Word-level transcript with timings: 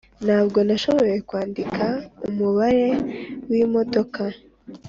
]ntabwo 0.25 0.59
nashoboye 0.67 1.15
kwandika 1.27 1.85
umubare 2.29 2.87
wimodoka. 3.49 4.23